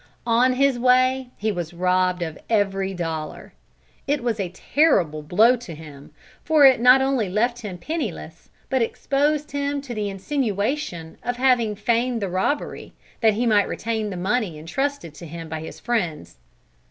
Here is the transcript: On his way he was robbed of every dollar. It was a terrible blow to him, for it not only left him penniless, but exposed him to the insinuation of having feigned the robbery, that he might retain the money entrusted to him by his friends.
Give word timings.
On 0.25 0.53
his 0.53 0.79
way 0.79 1.29
he 1.37 1.51
was 1.51 1.75
robbed 1.75 2.23
of 2.23 2.39
every 2.49 2.91
dollar. 2.91 3.53
It 4.07 4.23
was 4.23 4.39
a 4.39 4.49
terrible 4.49 5.21
blow 5.21 5.55
to 5.57 5.75
him, 5.75 6.09
for 6.43 6.65
it 6.65 6.79
not 6.81 7.03
only 7.03 7.29
left 7.29 7.59
him 7.61 7.77
penniless, 7.77 8.49
but 8.67 8.81
exposed 8.81 9.51
him 9.51 9.79
to 9.81 9.93
the 9.93 10.09
insinuation 10.09 11.19
of 11.21 11.37
having 11.37 11.75
feigned 11.75 12.19
the 12.19 12.29
robbery, 12.29 12.93
that 13.19 13.35
he 13.35 13.45
might 13.45 13.67
retain 13.67 14.09
the 14.09 14.17
money 14.17 14.57
entrusted 14.57 15.13
to 15.13 15.27
him 15.27 15.47
by 15.47 15.59
his 15.59 15.79
friends. 15.79 16.39